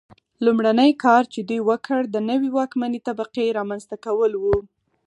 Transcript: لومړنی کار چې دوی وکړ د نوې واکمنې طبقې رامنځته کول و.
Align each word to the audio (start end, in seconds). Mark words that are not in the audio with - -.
لومړنی 0.45 0.91
کار 1.03 1.23
چې 1.33 1.39
دوی 1.49 1.61
وکړ 1.69 2.01
د 2.09 2.17
نوې 2.29 2.49
واکمنې 2.57 2.99
طبقې 3.07 3.47
رامنځته 3.57 3.95
کول 4.05 4.31
و. 4.37 4.43